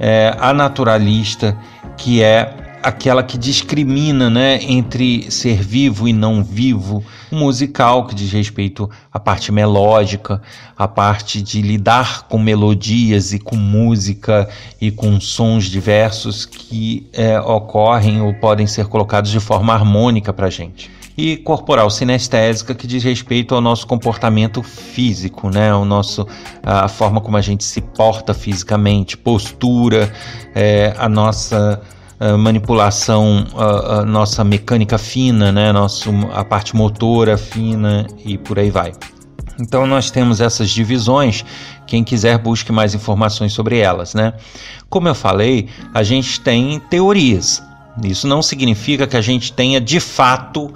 É, 0.00 0.34
a 0.40 0.54
naturalista, 0.54 1.54
que 1.98 2.22
é 2.22 2.63
aquela 2.84 3.22
que 3.22 3.38
discrimina 3.38 4.28
né, 4.28 4.60
entre 4.62 5.30
ser 5.30 5.62
vivo 5.62 6.06
e 6.06 6.12
não 6.12 6.44
vivo, 6.44 7.02
o 7.32 7.36
musical 7.36 8.06
que 8.06 8.14
diz 8.14 8.30
respeito 8.30 8.90
à 9.10 9.18
parte 9.18 9.50
melódica, 9.50 10.42
a 10.76 10.86
parte 10.86 11.40
de 11.40 11.62
lidar 11.62 12.28
com 12.28 12.38
melodias 12.38 13.32
e 13.32 13.38
com 13.38 13.56
música 13.56 14.46
e 14.78 14.90
com 14.90 15.18
sons 15.18 15.64
diversos 15.64 16.44
que 16.44 17.08
é, 17.14 17.40
ocorrem 17.40 18.20
ou 18.20 18.34
podem 18.34 18.66
ser 18.66 18.86
colocados 18.86 19.30
de 19.30 19.40
forma 19.40 19.72
harmônica 19.72 20.30
para 20.30 20.48
a 20.48 20.50
gente 20.50 20.90
e 21.16 21.36
corporal 21.38 21.88
sinestésica 21.90 22.74
que 22.74 22.86
diz 22.86 23.02
respeito 23.02 23.54
ao 23.54 23.60
nosso 23.60 23.86
comportamento 23.86 24.64
físico, 24.64 25.48
né? 25.48 25.72
O 25.72 25.84
nosso 25.84 26.26
a 26.60 26.88
forma 26.88 27.20
como 27.20 27.36
a 27.36 27.40
gente 27.40 27.62
se 27.62 27.80
porta 27.80 28.34
fisicamente, 28.34 29.16
postura, 29.16 30.12
é, 30.56 30.92
a 30.98 31.08
nossa 31.08 31.80
manipulação, 32.38 33.46
a, 33.56 33.98
a, 33.98 34.04
nossa 34.04 34.44
mecânica 34.44 34.98
fina, 34.98 35.50
né? 35.50 35.72
Nosso, 35.72 36.10
a 36.32 36.44
parte 36.44 36.76
motora 36.76 37.36
fina 37.36 38.06
e 38.24 38.38
por 38.38 38.58
aí 38.58 38.70
vai. 38.70 38.92
Então 39.60 39.86
nós 39.86 40.10
temos 40.10 40.40
essas 40.40 40.70
divisões. 40.70 41.44
Quem 41.86 42.02
quiser 42.02 42.38
busque 42.38 42.72
mais 42.72 42.94
informações 42.94 43.52
sobre 43.52 43.78
elas, 43.78 44.14
né? 44.14 44.32
Como 44.88 45.08
eu 45.08 45.14
falei, 45.14 45.68
a 45.92 46.02
gente 46.02 46.40
tem 46.40 46.80
teorias. 46.90 47.62
Isso 48.02 48.26
não 48.26 48.42
significa 48.42 49.06
que 49.06 49.16
a 49.16 49.20
gente 49.20 49.52
tenha 49.52 49.80
de 49.80 50.00
fato 50.00 50.72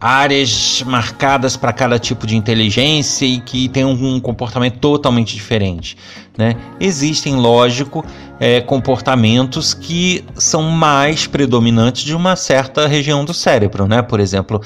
áreas 0.00 0.82
marcadas 0.86 1.58
para 1.58 1.72
cada 1.72 1.98
tipo 1.98 2.26
de 2.26 2.34
inteligência 2.34 3.26
e 3.26 3.38
que 3.38 3.68
tem 3.68 3.84
um 3.84 4.18
comportamento 4.18 4.78
totalmente 4.78 5.34
diferente. 5.34 5.96
Né? 6.38 6.56
Existem, 6.80 7.36
lógico, 7.36 8.02
é, 8.38 8.62
comportamentos 8.62 9.74
que 9.74 10.24
são 10.36 10.62
mais 10.62 11.26
predominantes 11.26 12.02
de 12.02 12.14
uma 12.14 12.34
certa 12.34 12.86
região 12.86 13.26
do 13.26 13.34
cérebro. 13.34 13.86
Né? 13.86 14.00
Por 14.00 14.20
exemplo, 14.20 14.62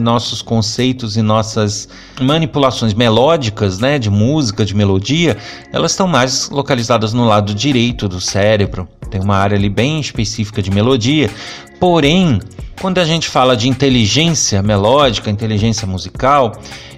nossos 0.00 0.42
conceitos 0.42 1.16
e 1.16 1.22
nossas 1.22 1.88
manipulações 2.20 2.92
melódicas 2.92 3.78
né, 3.78 4.00
de 4.00 4.10
música, 4.10 4.64
de 4.64 4.74
melodia, 4.74 5.36
elas 5.72 5.92
estão 5.92 6.08
mais 6.08 6.50
localizadas 6.50 7.12
no 7.12 7.24
lado 7.24 7.54
direito 7.54 8.08
do 8.08 8.20
cérebro. 8.20 8.88
Tem 9.08 9.20
uma 9.20 9.36
área 9.36 9.56
ali 9.56 9.68
bem 9.68 10.00
específica 10.00 10.60
de 10.60 10.70
melodia. 10.70 11.30
Porém, 11.80 12.38
quando 12.78 12.98
a 12.98 13.04
gente 13.06 13.26
fala 13.26 13.56
de 13.56 13.66
inteligência 13.66 14.62
melódica, 14.62 15.30
inteligência 15.30 15.86
musical, 15.86 16.52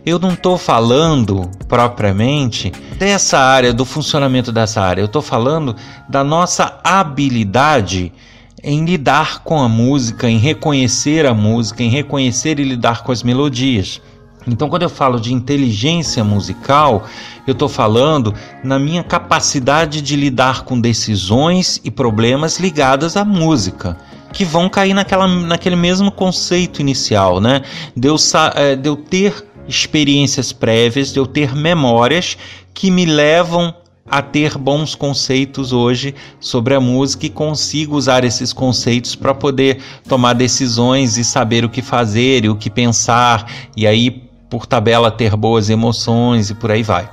eu 0.05 0.19
não 0.19 0.33
estou 0.33 0.59
falando 0.59 1.49
propriamente 1.69 2.73
dessa 2.99 3.39
área, 3.39 3.73
do 3.73 3.85
funcionamento 3.85 4.51
dessa 4.51 4.81
área. 4.81 5.01
Eu 5.01 5.07
estou 5.07 5.23
falando 5.23 5.77
da 6.09 6.25
nossa 6.25 6.81
habilidade 6.83 8.13
em 8.61 8.85
lidar 8.85 9.45
com 9.45 9.61
a 9.61 9.69
música, 9.69 10.29
em 10.29 10.37
reconhecer 10.37 11.27
a 11.27 11.35
música, 11.35 11.85
em 11.85 11.89
reconhecer 11.89 12.59
e 12.59 12.65
lidar 12.65 13.05
com 13.05 13.13
as 13.13 13.23
melodias. 13.23 14.01
Então, 14.49 14.69
quando 14.69 14.83
eu 14.83 14.91
falo 14.91 15.21
de 15.21 15.33
inteligência 15.33 16.25
musical, 16.25 17.05
eu 17.47 17.53
estou 17.53 17.69
falando 17.69 18.35
na 18.65 18.81
minha 18.81 19.05
capacidade 19.05 20.03
de 20.03 20.17
lidar 20.17 20.63
com 20.65 20.81
decisões 20.81 21.81
e 21.85 21.91
problemas 21.91 22.59
ligados 22.59 23.17
à 23.17 23.25
música 23.25 23.97
que 24.33 24.45
vão 24.45 24.69
cair 24.69 24.95
naquela, 24.95 25.29
naquele 25.29 25.77
mesmo 25.77 26.11
conceito 26.11 26.81
inicial, 26.81 27.41
né? 27.41 27.63
De 27.97 28.09
eu, 28.09 28.17
é, 28.55 28.75
de 28.75 28.89
eu 28.89 28.97
ter 28.97 29.47
experiências 29.69 30.53
prévias, 30.53 31.13
de 31.13 31.19
eu 31.19 31.27
ter 31.27 31.55
memórias 31.55 32.37
que 32.75 32.91
me 32.91 33.05
levam 33.05 33.75
a 34.05 34.21
ter 34.21 34.59
bons 34.59 34.95
conceitos 34.95 35.73
hoje 35.73 36.15
sobre 36.41 36.75
a 36.75 36.81
música 36.81 37.27
e 37.27 37.31
consigo 37.31 37.97
usar 37.97 38.25
esses 38.25 38.53
conceitos 38.53 39.15
para 39.15 39.33
poder 39.33 39.81
tomar 40.09 40.35
decisões 40.35 41.17
e 41.17 41.25
saber 41.25 41.65
o 41.65 41.69
que 41.69 41.81
fazer 41.81 42.45
e 42.45 42.49
o 42.49 42.57
que 42.57 42.69
pensar, 42.69 43.51
e 43.77 43.87
aí, 43.87 44.32
por 44.53 44.67
tabela, 44.67 45.11
ter 45.11 45.35
boas 45.35 45.71
emoções 45.71 46.51
e 46.51 46.55
por 46.55 46.71
aí 46.71 46.83
vai. 46.83 47.09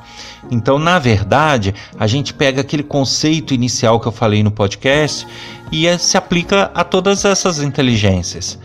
Então, 0.52 0.78
na 0.78 1.00
verdade, 1.00 1.74
a 1.98 2.06
gente 2.06 2.34
pega 2.34 2.60
aquele 2.60 2.84
conceito 2.84 3.54
inicial 3.54 3.98
que 3.98 4.10
eu 4.10 4.12
falei 4.12 4.44
no 4.44 4.52
podcast 4.52 5.26
e 5.72 5.88
é, 5.88 5.98
se 5.98 6.18
aplica 6.18 6.70
a 6.76 6.84
todas 6.84 7.24
essas 7.24 7.62
inteligências, 7.62 8.60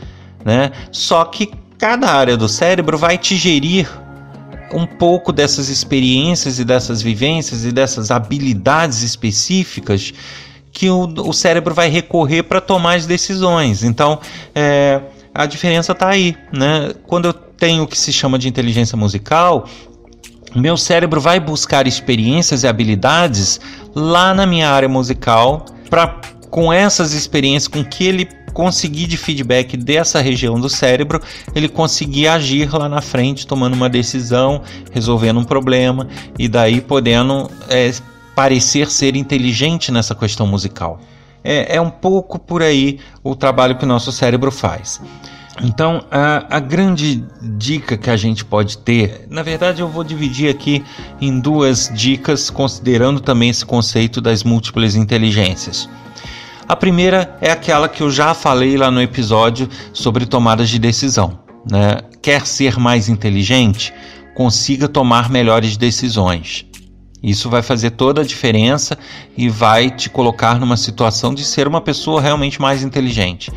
né? 0.44 0.72
Só 0.90 1.24
que 1.24 1.52
cada 1.78 2.10
área 2.10 2.36
do 2.36 2.48
cérebro 2.48 2.98
vai 2.98 3.16
te 3.16 3.36
gerir 3.36 3.88
um 4.72 4.86
pouco 4.86 5.30
dessas 5.30 5.68
experiências 5.68 6.58
e 6.58 6.64
dessas 6.64 7.00
vivências 7.00 7.64
e 7.64 7.70
dessas 7.70 8.10
habilidades 8.10 9.02
específicas 9.02 10.12
que 10.72 10.90
o, 10.90 11.04
o 11.04 11.32
cérebro 11.32 11.72
vai 11.72 11.88
recorrer 11.88 12.42
para 12.42 12.60
tomar 12.60 12.96
as 12.96 13.06
decisões. 13.06 13.84
Então, 13.84 14.18
é, 14.52 15.00
a 15.34 15.46
diferença 15.46 15.92
está 15.92 16.08
aí, 16.08 16.36
né? 16.52 16.92
Quando 17.06 17.26
eu 17.26 17.32
tenho 17.32 17.82
o 17.82 17.86
que 17.86 17.98
se 17.98 18.12
chama 18.12 18.38
de 18.38 18.48
inteligência 18.48 18.96
musical, 18.96 19.68
meu 20.54 20.76
cérebro 20.76 21.20
vai 21.20 21.40
buscar 21.40 21.86
experiências 21.86 22.62
e 22.62 22.68
habilidades 22.68 23.60
lá 23.94 24.32
na 24.32 24.46
minha 24.46 24.70
área 24.70 24.88
musical 24.88 25.64
para 25.90 26.20
com 26.50 26.72
essas 26.72 27.12
experiências, 27.12 27.66
com 27.66 27.84
que 27.84 28.04
ele 28.04 28.28
conseguir 28.52 29.08
de 29.08 29.16
feedback 29.16 29.76
dessa 29.76 30.20
região 30.20 30.60
do 30.60 30.68
cérebro, 30.68 31.20
ele 31.52 31.68
conseguir 31.68 32.28
agir 32.28 32.72
lá 32.72 32.88
na 32.88 33.02
frente, 33.02 33.44
tomando 33.44 33.74
uma 33.74 33.90
decisão, 33.90 34.62
resolvendo 34.92 35.40
um 35.40 35.44
problema 35.44 36.06
e 36.38 36.46
daí 36.46 36.80
podendo 36.80 37.50
é, 37.68 37.92
parecer 38.36 38.88
ser 38.88 39.16
inteligente 39.16 39.90
nessa 39.90 40.14
questão 40.14 40.46
musical. 40.46 41.00
É, 41.44 41.76
é 41.76 41.80
um 41.80 41.90
pouco 41.90 42.38
por 42.38 42.62
aí 42.62 42.98
o 43.22 43.36
trabalho 43.36 43.76
que 43.76 43.84
o 43.84 43.88
nosso 43.88 44.10
cérebro 44.10 44.50
faz. 44.50 45.00
Então, 45.62 46.04
a, 46.10 46.56
a, 46.56 46.58
grande 46.58 47.24
dica 47.40 47.96
que 47.96 48.10
a 48.10 48.16
gente 48.16 48.44
pode 48.44 48.78
ter, 48.78 49.26
na 49.30 49.42
verdade, 49.42 49.80
eu 49.80 49.88
vou 49.88 50.02
dividir 50.02 50.50
aqui 50.50 50.84
em 51.20 51.38
duas 51.38 51.90
dicas, 51.94 52.50
considerando 52.50 53.20
também 53.20 53.50
esse 53.50 53.64
conceito 53.64 54.20
das 54.20 54.42
múltiplas 54.42 54.96
inteligências. 54.96 55.88
A 56.66 56.74
primeira 56.74 57.36
é 57.40 57.52
aquela 57.52 57.88
que 57.88 58.02
eu 58.02 58.10
já 58.10 58.34
falei 58.34 58.76
lá 58.76 58.90
no 58.90 59.00
episódio 59.00 59.68
sobre 59.92 60.26
tomadas 60.26 60.68
de 60.68 60.78
decisão. 60.78 61.38
Né? 61.70 62.00
Quer 62.20 62.46
ser 62.46 62.78
mais 62.78 63.08
inteligente? 63.08 63.92
Consiga 64.34 64.88
tomar 64.88 65.30
melhores 65.30 65.76
decisões. 65.76 66.66
Isso 67.24 67.48
vai 67.48 67.62
fazer 67.62 67.92
toda 67.92 68.20
a 68.20 68.24
diferença 68.24 68.98
e 69.34 69.48
vai 69.48 69.90
te 69.90 70.10
colocar 70.10 70.60
numa 70.60 70.76
situação 70.76 71.34
de 71.34 71.42
ser 71.42 71.66
uma 71.66 71.80
pessoa 71.80 72.20
realmente 72.20 72.60
mais 72.60 72.82
inteligente. 72.82 73.50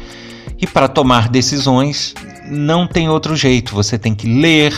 E 0.57 0.65
para 0.65 0.87
tomar 0.87 1.27
decisões, 1.27 2.15
não 2.49 2.87
tem 2.87 3.09
outro 3.09 3.35
jeito. 3.35 3.75
Você 3.75 3.97
tem 3.97 4.15
que 4.15 4.25
ler, 4.25 4.73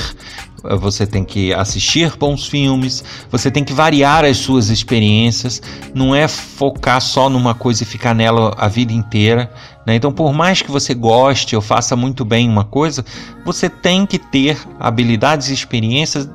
você 0.79 1.05
tem 1.05 1.23
que 1.23 1.53
assistir 1.53 2.17
bons 2.17 2.47
filmes, 2.47 3.03
você 3.31 3.51
tem 3.51 3.63
que 3.63 3.73
variar 3.73 4.25
as 4.25 4.37
suas 4.37 4.69
experiências, 4.69 5.61
não 5.93 6.15
é 6.15 6.27
focar 6.27 6.99
só 6.99 7.29
numa 7.29 7.53
coisa 7.53 7.83
e 7.83 7.85
ficar 7.85 8.15
nela 8.15 8.55
a 8.57 8.67
vida 8.67 8.91
inteira. 8.91 9.51
Né? 9.85 9.95
Então, 9.95 10.11
por 10.11 10.33
mais 10.33 10.61
que 10.63 10.71
você 10.71 10.93
goste 10.93 11.55
ou 11.55 11.61
faça 11.61 11.95
muito 11.95 12.25
bem 12.25 12.49
uma 12.49 12.63
coisa, 12.63 13.05
você 13.45 13.69
tem 13.69 14.05
que 14.05 14.17
ter 14.17 14.57
habilidades 14.79 15.49
e 15.49 15.53
experiências 15.53 16.27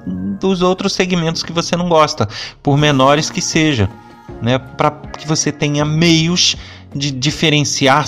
dos 0.44 0.60
outros 0.60 0.92
segmentos 0.92 1.42
que 1.42 1.52
você 1.52 1.74
não 1.74 1.88
gosta, 1.88 2.28
por 2.62 2.76
menores 2.76 3.30
que 3.30 3.40
seja, 3.40 3.88
né? 4.42 4.58
para 4.58 4.90
que 4.90 5.26
você 5.26 5.50
tenha 5.50 5.86
meios 5.86 6.54
de 6.94 7.10
diferenciar 7.10 8.04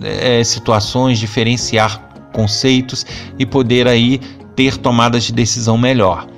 é, 0.00 0.44
situações, 0.44 1.18
diferenciar 1.18 2.00
conceitos 2.32 3.04
e 3.36 3.44
poder 3.44 3.88
aí 3.88 4.20
ter 4.54 4.76
tomadas 4.76 5.24
de 5.24 5.32
decisão 5.32 5.76
melhor. 5.76 6.28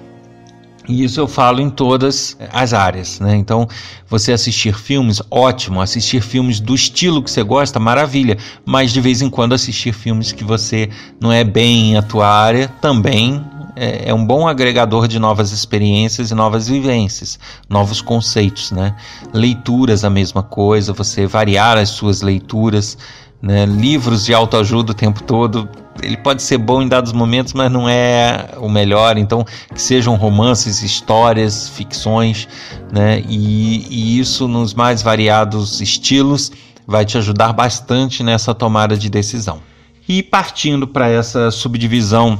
E 0.88 1.04
isso 1.04 1.20
eu 1.20 1.28
falo 1.28 1.60
em 1.60 1.68
todas 1.68 2.36
as 2.52 2.72
áreas, 2.72 3.18
né? 3.18 3.34
Então, 3.34 3.68
você 4.08 4.32
assistir 4.32 4.72
filmes, 4.72 5.20
ótimo. 5.32 5.80
Assistir 5.80 6.22
filmes 6.22 6.60
do 6.60 6.76
estilo 6.76 7.20
que 7.20 7.30
você 7.30 7.42
gosta, 7.42 7.80
maravilha. 7.80 8.38
Mas 8.64 8.92
de 8.92 9.00
vez 9.00 9.20
em 9.20 9.28
quando 9.28 9.52
assistir 9.52 9.92
filmes 9.92 10.30
que 10.30 10.44
você 10.44 10.88
não 11.20 11.32
é 11.32 11.42
bem 11.42 11.96
a 11.96 12.02
tua 12.02 12.28
área, 12.28 12.68
também 12.80 13.44
é, 13.76 14.08
é 14.08 14.14
um 14.14 14.24
bom 14.24 14.48
agregador 14.48 15.06
de 15.06 15.18
novas 15.18 15.52
experiências 15.52 16.30
e 16.30 16.34
novas 16.34 16.68
vivências, 16.68 17.38
novos 17.68 18.00
conceitos, 18.00 18.72
né? 18.72 18.96
Leituras, 19.32 20.04
a 20.04 20.10
mesma 20.10 20.42
coisa. 20.42 20.92
Você 20.92 21.26
variar 21.26 21.76
as 21.76 21.90
suas 21.90 22.22
leituras, 22.22 22.98
né? 23.40 23.66
Livros 23.66 24.24
de 24.24 24.34
autoajuda 24.34 24.92
o 24.92 24.94
tempo 24.94 25.22
todo 25.22 25.68
ele 26.02 26.16
pode 26.16 26.42
ser 26.42 26.58
bom 26.58 26.82
em 26.82 26.88
dados 26.88 27.12
momentos, 27.12 27.52
mas 27.52 27.70
não 27.70 27.88
é 27.88 28.50
o 28.58 28.68
melhor. 28.68 29.16
Então, 29.16 29.44
que 29.74 29.80
sejam 29.80 30.14
romances, 30.14 30.82
histórias, 30.82 31.68
ficções, 31.68 32.48
né? 32.92 33.22
E, 33.28 33.86
e 33.88 34.18
isso 34.18 34.48
nos 34.48 34.74
mais 34.74 35.02
variados 35.02 35.80
estilos 35.80 36.52
vai 36.86 37.04
te 37.04 37.18
ajudar 37.18 37.52
bastante 37.52 38.22
nessa 38.22 38.54
tomada 38.54 38.96
de 38.96 39.10
decisão. 39.10 39.60
E 40.08 40.22
partindo 40.22 40.86
para 40.86 41.08
essa 41.08 41.50
subdivisão 41.50 42.38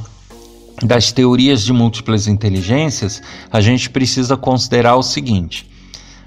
das 0.83 1.11
teorias 1.11 1.63
de 1.63 1.73
múltiplas 1.73 2.27
inteligências, 2.27 3.21
a 3.51 3.61
gente 3.61 3.89
precisa 3.89 4.37
considerar 4.37 4.95
o 4.95 5.03
seguinte. 5.03 5.67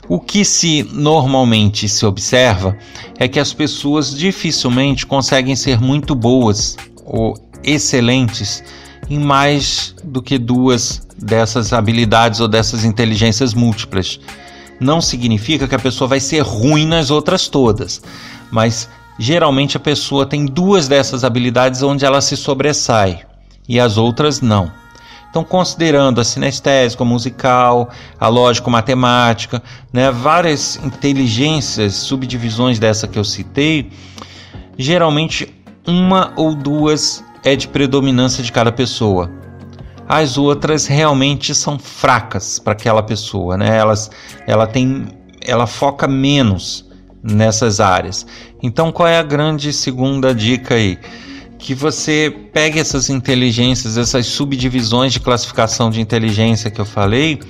O 0.08 0.18
que 0.18 0.44
se 0.44 0.82
normalmente 0.92 1.88
se 1.88 2.04
observa 2.04 2.76
é 3.16 3.28
que 3.28 3.38
as 3.38 3.52
pessoas 3.52 4.16
dificilmente 4.16 5.06
conseguem 5.06 5.54
ser 5.54 5.80
muito 5.80 6.16
boas 6.16 6.76
ou 7.04 7.36
excelentes 7.62 8.64
em 9.08 9.18
mais 9.18 9.94
do 10.02 10.20
que 10.20 10.36
duas 10.36 11.06
dessas 11.16 11.72
habilidades 11.72 12.40
ou 12.40 12.48
dessas 12.48 12.84
inteligências 12.84 13.54
múltiplas. 13.54 14.18
Não 14.80 15.00
significa 15.00 15.68
que 15.68 15.74
a 15.74 15.78
pessoa 15.78 16.08
vai 16.08 16.18
ser 16.18 16.40
ruim 16.40 16.86
nas 16.86 17.10
outras 17.10 17.46
todas, 17.46 18.02
mas 18.50 18.88
geralmente 19.18 19.76
a 19.76 19.80
pessoa 19.80 20.26
tem 20.26 20.44
duas 20.44 20.88
dessas 20.88 21.22
habilidades 21.22 21.82
onde 21.82 22.04
ela 22.04 22.20
se 22.20 22.36
sobressai 22.36 23.29
e 23.70 23.78
as 23.78 23.96
outras 23.96 24.40
não. 24.40 24.68
Então, 25.30 25.44
considerando 25.44 26.20
a 26.20 26.24
sinestésica, 26.24 27.04
musical, 27.04 27.88
a 28.18 28.26
lógico-matemática, 28.26 29.62
né, 29.92 30.10
várias 30.10 30.74
inteligências, 30.84 31.94
subdivisões 31.94 32.80
dessa 32.80 33.06
que 33.06 33.16
eu 33.16 33.22
citei, 33.22 33.92
geralmente 34.76 35.54
uma 35.86 36.32
ou 36.34 36.52
duas 36.52 37.24
é 37.44 37.54
de 37.54 37.68
predominância 37.68 38.42
de 38.42 38.50
cada 38.50 38.72
pessoa. 38.72 39.30
As 40.08 40.36
outras 40.36 40.88
realmente 40.88 41.54
são 41.54 41.78
fracas 41.78 42.58
para 42.58 42.72
aquela 42.72 43.00
pessoa, 43.00 43.56
né? 43.56 43.78
Elas, 43.78 44.10
ela 44.48 44.66
tem, 44.66 45.06
ela 45.40 45.68
foca 45.68 46.08
menos 46.08 46.90
nessas 47.22 47.78
áreas. 47.78 48.26
Então, 48.60 48.90
qual 48.90 49.06
é 49.08 49.16
a 49.16 49.22
grande 49.22 49.72
segunda 49.72 50.34
dica 50.34 50.74
aí? 50.74 50.98
Que 51.60 51.74
você 51.74 52.34
pegue 52.52 52.80
essas 52.80 53.10
inteligências, 53.10 53.96
essas 53.96 54.26
subdivisões 54.26 55.12
de 55.12 55.20
classificação 55.20 55.90
de 55.90 56.00
inteligência 56.00 56.70
que 56.70 56.80
eu 56.80 56.86
falei 56.86 57.40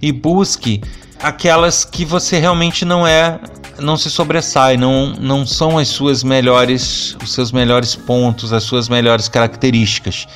e 0.00 0.10
busque 0.10 0.80
aquelas 1.20 1.84
que 1.84 2.04
você 2.04 2.38
realmente 2.38 2.84
não 2.84 3.06
é 3.06 3.38
não 3.78 3.96
se 3.96 4.10
sobressai, 4.10 4.76
não, 4.76 5.14
não 5.14 5.46
são 5.46 5.78
as 5.78 5.88
suas 5.88 6.22
melhores, 6.22 7.16
os 7.22 7.32
seus 7.32 7.50
melhores 7.52 7.94
pontos, 7.94 8.52
as 8.52 8.62
suas 8.62 8.88
melhores 8.88 9.28
características. 9.28 10.26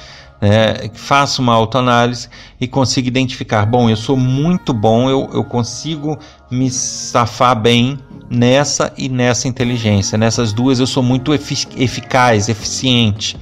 Né? 0.40 0.90
Faça 0.94 1.40
uma 1.40 1.54
autoanálise 1.54 2.28
e 2.60 2.66
consiga 2.66 3.08
identificar: 3.08 3.66
bom, 3.66 3.88
eu 3.88 3.96
sou 3.96 4.16
muito 4.16 4.72
bom, 4.72 5.08
eu, 5.08 5.28
eu 5.32 5.44
consigo 5.44 6.18
me 6.50 6.70
safar 6.70 7.58
bem 7.58 7.98
nessa 8.28 8.92
e 8.96 9.08
nessa 9.08 9.48
inteligência. 9.48 10.18
Nessas 10.18 10.52
duas 10.52 10.78
eu 10.78 10.86
sou 10.86 11.02
muito 11.02 11.32
eficaz, 11.34 12.48
eficiente. 12.48 13.36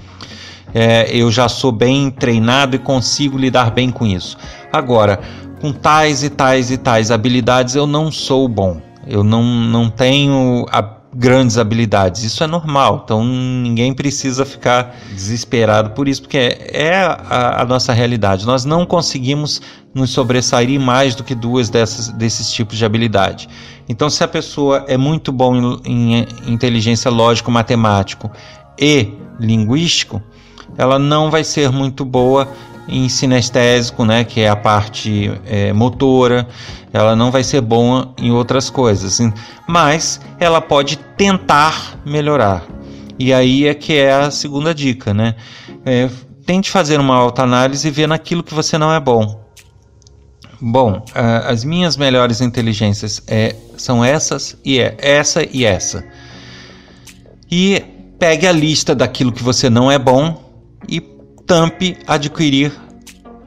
É, 0.73 1.09
eu 1.17 1.31
já 1.31 1.49
sou 1.49 1.71
bem 1.71 2.11
treinado 2.11 2.75
e 2.75 2.79
consigo 2.81 3.39
lidar 3.39 3.71
bem 3.71 3.91
com 3.91 4.05
isso. 4.05 4.37
Agora, 4.73 5.21
com 5.61 5.73
tais 5.73 6.25
e 6.25 6.31
tais 6.31 6.71
e 6.71 6.77
tais 6.77 7.11
habilidades 7.11 7.77
eu 7.77 7.87
não 7.87 8.11
sou 8.11 8.49
bom. 8.49 8.81
Eu 9.07 9.23
não, 9.23 9.43
não 9.45 9.89
tenho 9.89 10.67
a, 10.71 10.83
grandes 11.15 11.59
habilidades. 11.59 12.25
Isso 12.25 12.43
é 12.43 12.47
normal, 12.47 13.03
então 13.05 13.25
ninguém 13.25 13.95
precisa 13.95 14.45
ficar 14.45 14.97
desesperado 15.11 15.91
por 15.91 16.09
isso, 16.09 16.23
porque 16.23 16.39
é, 16.39 16.97
a, 17.03 17.63
a, 17.63 17.65
nossa 17.65 17.93
realidade. 17.93 18.45
Nós 18.45 18.65
não 18.65 18.85
conseguimos 18.85 19.63
nos 19.95 20.11
sobressair 20.11 20.81
mais 20.81 21.15
do 21.15 21.23
que 21.23 21.35
duas 21.35 21.69
dessas, 21.69 22.09
desses 22.09 22.51
tipos 22.51 22.77
de 22.77 22.85
habilidade. 22.85 23.49
Então, 23.89 24.11
se 24.11 24.25
a 24.25 24.29
pessoa 24.29 24.85
é 24.89 24.97
muito 24.97 25.31
bom 25.31 25.79
em, 25.85 26.17
em 26.17 26.27
inteligência 26.49 27.11
lógico-matemático 27.11 28.31
e 28.79 29.13
linguístico, 29.39 30.23
ela 30.77 30.99
não 30.99 31.31
vai 31.31 31.45
ser 31.45 31.71
muito 31.71 32.05
boa 32.05 32.49
em 32.89 33.09
sinestésico, 33.09 34.05
né, 34.05 34.25
que 34.25 34.41
é 34.41 34.49
a 34.49 34.57
parte 34.57 35.33
é, 35.47 35.73
motora, 35.73 36.47
ela 36.93 37.17
não 37.17 37.31
vai 37.31 37.43
ser 37.43 37.61
boa 37.61 38.15
em 38.19 38.31
outras 38.31 38.71
coisas, 38.71 39.19
mas 39.67 40.21
ela 40.39 40.61
pode 40.61 40.97
tentar 40.97 41.99
melhorar. 42.05 42.65
E 43.19 43.33
aí 43.33 43.67
é 43.67 43.75
que 43.75 43.95
é 43.95 44.13
a 44.13 44.31
segunda 44.31 44.75
dica, 44.75 45.15
né? 45.15 45.35
É, 45.85 46.09
tente 46.45 46.71
fazer 46.71 46.99
uma 47.01 47.15
autoanálise 47.15 47.87
e 47.87 47.91
ver 47.91 48.09
naquilo 48.09 48.43
que 48.43 48.55
você 48.55 48.77
não 48.77 48.93
é 48.93 49.01
bom. 49.01 49.43
Bom, 50.61 51.05
as 51.47 51.65
minhas 51.65 51.97
melhores 51.97 52.41
inteligências 52.41 53.23
é, 53.27 53.55
são 53.77 54.05
essas 54.05 54.57
e 54.65 54.79
é 54.79 54.97
essa 54.99 55.47
e 55.53 55.65
essa. 55.65 56.05
E 57.51 57.83
pegue 58.19 58.47
a 58.47 58.53
lista 58.53 58.95
daquilo 58.95 59.33
que 59.33 59.43
você 59.43 59.69
não 59.69 59.91
é 59.91 59.99
bom 59.99 60.43
e 60.89 61.01
tampe 61.55 61.97
adquirir 62.05 62.73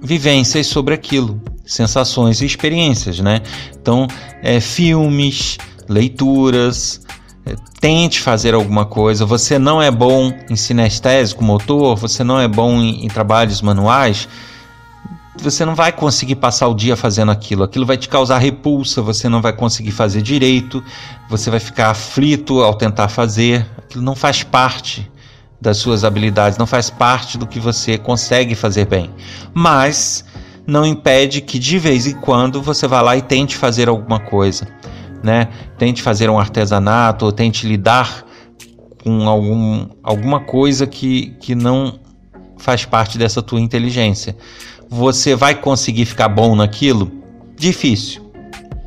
vivências 0.02 0.67
sobre 0.67 0.93
aquilo, 0.93 1.41
sensações 1.65 2.39
e 2.39 2.46
experiências, 2.46 3.20
né? 3.20 3.41
Então, 3.82 4.08
é, 4.41 4.62
filmes, 4.62 5.58
leituras, 5.89 7.02
é, 7.46 7.54
tente 7.82 8.22
fazer 8.22 8.54
alguma 8.54 8.86
coisa. 8.86 9.26
Você 9.26 9.60
não 9.60 9.82
é 9.82 9.91
bom 9.91 10.32
em 10.50 10.56
sinestésico 10.56 11.43
motor, 11.43 11.98
você 11.98 12.24
não 12.24 12.39
é 12.39 12.48
bom 12.48 12.82
em, 12.82 13.04
em 13.04 13.10
trabalhos 13.10 13.62
manuais, 13.62 14.30
você 15.38 15.65
não 15.65 15.76
vai 15.76 15.91
conseguir 15.91 16.38
passar 16.38 16.70
o 16.70 16.74
dia 16.74 16.96
fazendo 16.96 17.30
aquilo. 17.30 17.63
Aquilo 17.63 17.86
vai 17.86 17.98
te 17.98 18.08
causar 18.08 18.38
repulsa, 18.38 19.02
você 19.02 19.28
não 19.28 19.41
vai 19.41 19.52
conseguir 19.52 19.91
fazer 19.91 20.22
direito, 20.22 20.82
você 21.30 21.50
vai 21.50 21.60
ficar 21.60 21.89
aflito 21.89 22.62
ao 22.62 22.74
tentar 22.74 23.10
fazer. 23.10 23.67
Aquilo 23.78 24.02
não 24.02 24.15
faz 24.15 24.43
parte 24.43 25.12
das 25.60 25.78
suas 25.78 26.04
habilidades, 26.04 26.58
não 26.58 26.67
faz 26.67 26.89
parte 26.89 27.38
do 27.38 27.48
que 27.48 27.60
você 27.60 27.98
consegue 27.98 28.56
fazer 28.56 28.86
bem. 28.86 29.10
Mas 29.54 30.24
não 30.65 30.86
impede 30.86 31.41
que 31.41 31.58
de 31.58 31.80
vez 31.80 32.06
em 32.06 32.13
quando 32.13 32.62
você 32.62 32.88
vá 32.88 33.02
lá 33.02 33.17
e 33.17 33.22
tente 33.22 33.56
fazer 33.56 33.89
alguma 33.89 34.20
coisa, 34.20 34.67
né? 35.24 35.48
Tente 35.78 36.02
fazer 36.02 36.30
um 36.30 36.39
artesanato, 36.39 37.26
ou 37.26 37.32
tente 37.32 37.67
lidar 37.67 38.26
com 39.04 39.28
algum, 39.28 39.88
alguma 40.04 40.41
coisa 40.41 40.86
que, 40.86 41.36
que 41.39 41.56
não 41.56 42.00
faz 42.58 42.86
parte 42.86 43.17
dessa 43.17 43.41
tua 43.41 43.60
inteligência. 43.60 44.36
Você 44.89 45.36
vai 45.36 45.56
conseguir 45.56 46.06
ficar 46.06 46.30
bom 46.30 46.56
naquilo? 46.56 47.12
Difícil 47.56 48.27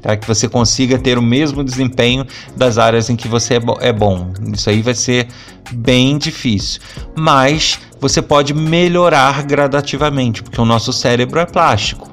tá? 0.00 0.16
que 0.16 0.26
você 0.26 0.48
consiga 0.48 0.98
ter 0.98 1.18
o 1.18 1.22
mesmo 1.22 1.62
desempenho 1.62 2.26
das 2.56 2.78
áreas 2.78 3.10
em 3.10 3.16
que 3.16 3.28
você 3.28 3.54
é, 3.54 3.60
bo 3.60 3.78
é 3.80 3.92
bom. 3.92 4.32
Isso 4.52 4.70
aí 4.70 4.82
vai 4.82 4.94
ser 4.94 5.28
bem 5.72 6.18
difícil, 6.18 6.80
mas 7.16 7.78
você 8.00 8.22
pode 8.22 8.54
melhorar 8.54 9.42
gradativamente, 9.44 10.42
porque 10.42 10.60
o 10.60 10.64
nosso 10.64 10.92
cérebro 10.92 11.38
é 11.38 11.46
plástico, 11.46 12.10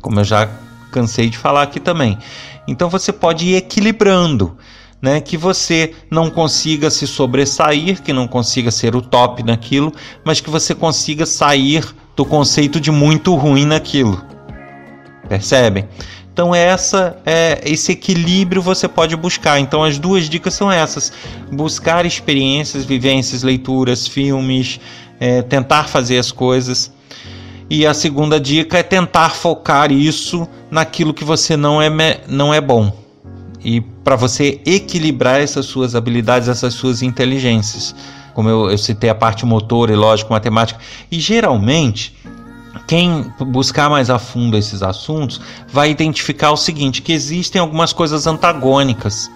como 0.00 0.20
eu 0.20 0.24
já 0.24 0.48
cansei 0.90 1.28
de 1.28 1.36
falar 1.36 1.62
aqui 1.62 1.80
também. 1.80 2.18
Então 2.66 2.88
você 2.88 3.12
pode 3.12 3.46
ir 3.46 3.56
equilibrando. 3.56 4.56
Né, 5.02 5.20
que 5.20 5.36
você 5.36 5.92
não 6.10 6.30
consiga 6.30 6.90
se 6.90 7.06
sobressair, 7.06 8.02
que 8.02 8.14
não 8.14 8.26
consiga 8.26 8.70
ser 8.70 8.96
o 8.96 9.02
top 9.02 9.42
naquilo, 9.42 9.92
mas 10.24 10.40
que 10.40 10.48
você 10.48 10.74
consiga 10.74 11.26
sair 11.26 11.84
do 12.16 12.24
conceito 12.24 12.80
de 12.80 12.90
muito 12.90 13.34
ruim 13.34 13.66
naquilo. 13.66 14.24
Percebem? 15.28 15.86
Então 16.32 16.54
essa 16.54 17.16
é 17.24 17.62
esse 17.64 17.92
equilíbrio 17.92 18.60
você 18.60 18.86
pode 18.86 19.16
buscar. 19.16 19.58
Então 19.58 19.82
as 19.82 19.98
duas 19.98 20.28
dicas 20.28 20.52
são 20.52 20.70
essas: 20.70 21.12
buscar 21.50 22.04
experiências, 22.04 22.84
vivências, 22.84 23.42
leituras, 23.42 24.06
filmes, 24.06 24.78
é, 25.18 25.40
tentar 25.42 25.84
fazer 25.84 26.18
as 26.18 26.30
coisas. 26.30 26.92
E 27.68 27.86
a 27.86 27.94
segunda 27.94 28.38
dica 28.38 28.78
é 28.78 28.82
tentar 28.82 29.30
focar 29.30 29.90
isso 29.90 30.46
naquilo 30.70 31.12
que 31.12 31.24
você 31.24 31.56
não 31.56 31.80
é, 31.82 32.20
não 32.28 32.52
é 32.52 32.60
bom. 32.60 32.94
E 33.64 33.80
para 33.80 34.14
você 34.14 34.60
equilibrar 34.64 35.40
essas 35.40 35.66
suas 35.66 35.94
habilidades, 35.96 36.48
essas 36.48 36.74
suas 36.74 37.02
inteligências. 37.02 37.94
Como 38.34 38.48
eu, 38.48 38.70
eu 38.70 38.78
citei 38.78 39.08
a 39.08 39.14
parte 39.14 39.46
motor 39.46 39.88
e 39.90 39.96
lógico, 39.96 40.32
matemática. 40.32 40.78
E 41.10 41.18
geralmente 41.18 42.14
quem 42.86 43.32
buscar 43.40 43.90
mais 43.90 44.10
a 44.10 44.18
fundo 44.18 44.56
esses 44.56 44.82
assuntos 44.82 45.40
vai 45.68 45.90
identificar 45.90 46.52
o 46.52 46.56
seguinte: 46.56 47.02
que 47.02 47.12
existem 47.12 47.60
algumas 47.60 47.92
coisas 47.92 48.26
antagônicas. 48.26 49.30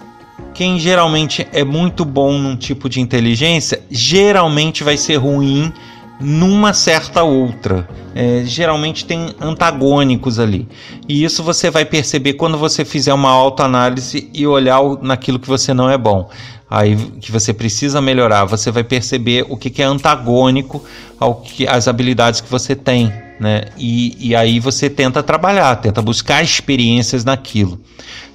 Quem 0.53 0.79
geralmente 0.79 1.47
é 1.53 1.63
muito 1.63 2.03
bom 2.03 2.37
num 2.37 2.55
tipo 2.55 2.89
de 2.89 2.99
inteligência, 2.99 3.81
geralmente 3.89 4.83
vai 4.83 4.97
ser 4.97 5.15
ruim 5.15 5.71
numa 6.19 6.73
certa 6.73 7.23
outra. 7.23 7.87
É, 8.13 8.43
geralmente 8.45 9.05
tem 9.05 9.33
antagônicos 9.39 10.39
ali. 10.39 10.67
E 11.07 11.23
isso 11.23 11.41
você 11.41 11.69
vai 11.69 11.85
perceber 11.85 12.33
quando 12.33 12.57
você 12.57 12.83
fizer 12.83 13.13
uma 13.13 13.29
autoanálise 13.29 14.29
e 14.33 14.45
olhar 14.45 14.81
naquilo 15.01 15.39
que 15.39 15.47
você 15.47 15.73
não 15.73 15.89
é 15.89 15.97
bom 15.97 16.29
aí 16.71 16.95
que 17.19 17.33
você 17.33 17.53
precisa 17.53 17.99
melhorar, 17.99 18.45
você 18.45 18.71
vai 18.71 18.81
perceber 18.81 19.45
o 19.49 19.57
que, 19.57 19.69
que 19.69 19.81
é 19.81 19.85
antagônico 19.85 20.81
ao 21.19 21.35
que 21.35 21.67
as 21.67 21.89
habilidades 21.89 22.39
que 22.39 22.49
você 22.49 22.73
tem, 22.73 23.11
né? 23.41 23.63
E, 23.75 24.29
e 24.29 24.35
aí 24.35 24.59
você 24.59 24.87
tenta 24.87 25.23
trabalhar, 25.23 25.75
tenta 25.77 25.99
buscar 25.99 26.43
experiências 26.43 27.25
naquilo. 27.25 27.81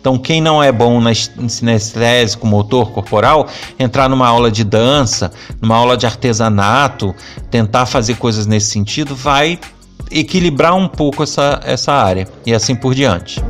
Então, 0.01 0.19
quem 0.19 0.41
não 0.41 0.61
é 0.61 0.73
bom 0.73 1.01
na 1.01 1.15
sinestésico 1.15 2.45
motor 2.45 2.91
corporal, 2.91 3.49
entrar 3.79 4.09
numa 4.09 4.27
aula 4.27 4.51
de 4.51 4.65
dança, 4.65 5.31
numa 5.63 5.77
aula 5.77 5.97
de 5.97 6.07
artesanato, 6.07 7.15
tentar 7.51 7.87
fazer 7.87 8.17
coisas 8.17 8.47
nesse 8.47 8.71
sentido, 8.71 9.15
vai 9.15 9.61
equilibrar 10.11 10.75
um 10.75 10.89
pouco 10.89 11.23
essa, 11.23 11.61
essa 11.65 11.93
área 11.93 12.27
e 12.45 12.53
assim 12.53 12.75
por 12.75 12.93
diante. 12.93 13.41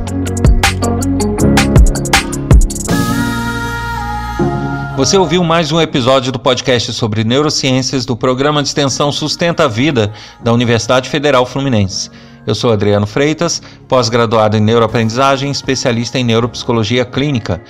Você 4.97 5.15
ouviu 5.15 5.43
mais 5.43 5.71
um 5.71 5.79
episódio 5.79 6.31
do 6.31 6.39
podcast 6.39 6.91
sobre 6.91 7.23
neurociências 7.23 8.03
do 8.03 8.17
programa 8.17 8.63
de 8.63 8.69
extensão 8.69 9.11
Sustenta 9.11 9.65
a 9.65 9.67
Vida 9.67 10.11
da 10.43 10.51
Universidade 10.51 11.07
Federal 11.07 11.45
Fluminense. 11.45 12.09
Eu 12.47 12.55
sou 12.55 12.71
Adriano 12.71 13.05
Freitas, 13.05 13.61
pós-graduado 13.87 14.57
em 14.57 14.59
neuroaprendizagem, 14.59 15.51
especialista 15.51 16.17
em 16.17 16.23
neuropsicologia 16.23 17.05
clínica. 17.05 17.61